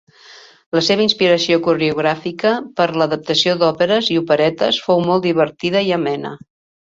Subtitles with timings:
[0.77, 6.33] La seva inspiració coreogràfica per l'adaptació d'òperes i operetes fou molt divertida i amena.